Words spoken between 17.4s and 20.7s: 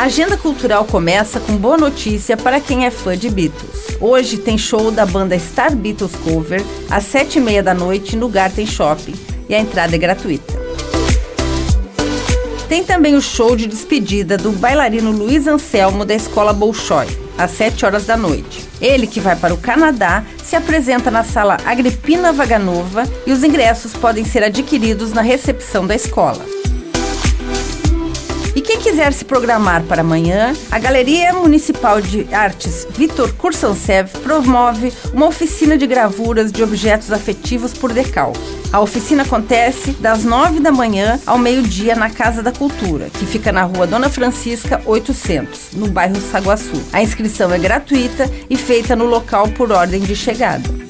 7 horas da noite. Ele, que vai para o Canadá, se